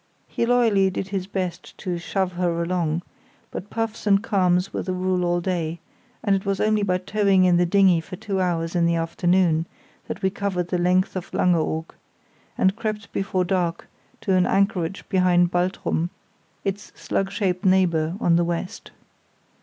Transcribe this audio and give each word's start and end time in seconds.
He 0.27 0.47
loyally 0.47 0.89
did 0.89 1.09
his 1.09 1.27
best 1.27 1.77
to 1.77 1.99
"shove 1.99 2.31
her" 2.31 2.63
along, 2.63 3.03
but 3.51 3.69
puffs 3.69 4.07
and 4.07 4.23
calms 4.23 4.73
were 4.73 4.81
the 4.81 4.93
rule 4.95 5.23
all 5.23 5.39
day, 5.41 5.79
and 6.23 6.35
it 6.35 6.43
was 6.43 6.59
only 6.59 6.81
by 6.81 6.97
towing 6.97 7.43
in 7.45 7.57
the 7.57 7.67
dinghy 7.67 8.01
for 8.01 8.15
two 8.15 8.41
hours 8.41 8.73
in 8.75 8.87
the 8.87 8.95
afternoon 8.95 9.67
that 10.07 10.23
we 10.23 10.31
covered 10.31 10.69
the 10.69 10.79
length 10.79 11.15
of 11.15 11.31
Langeoog, 11.35 11.93
and 12.57 12.75
crept 12.75 13.11
before 13.13 13.45
dark 13.45 13.85
to 14.21 14.33
an 14.33 14.47
anchorage 14.47 15.07
behind 15.07 15.51
Baltrum, 15.51 16.09
its 16.65 16.91
slug 16.95 17.31
shaped 17.31 17.63
neighbour 17.63 18.15
on 18.19 18.37
the 18.37 18.43
west. 18.43 18.89